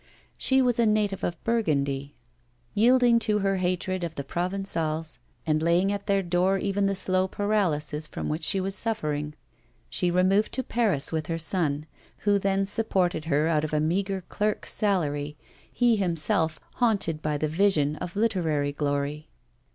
She 0.35 0.63
was 0.63 0.79
a 0.79 0.87
native 0.87 1.23
of 1.23 1.39
Burgundy. 1.43 2.15
Yielding 2.73 3.19
to 3.19 3.37
her 3.37 3.57
hatred 3.57 4.03
of 4.03 4.15
the 4.15 4.23
Provençals, 4.23 5.19
and 5.45 5.61
laying 5.61 5.91
at 5.91 6.07
their 6.07 6.23
door 6.23 6.57
even 6.57 6.87
the 6.87 6.95
slow 6.95 7.27
paralysis 7.27 8.07
from 8.07 8.27
which 8.27 8.41
she 8.41 8.59
was 8.59 8.73
suffering, 8.73 9.35
she 9.91 10.09
removed 10.09 10.53
to 10.55 10.63
Paris 10.63 11.11
with 11.11 11.27
her 11.27 11.37
son, 11.37 11.85
who 12.25 12.39
then 12.39 12.65
supported 12.65 13.25
her 13.25 13.47
out 13.47 13.63
of 13.63 13.73
a 13.75 13.79
meagre 13.79 14.21
clerk's 14.27 14.73
salary, 14.73 15.37
he 15.71 15.97
himself 15.97 16.59
haunted 16.77 17.21
by 17.21 17.37
the 17.37 17.47
vision 17.47 17.95
of 17.97 18.15
literary 18.15 18.71
glory. 18.71 19.29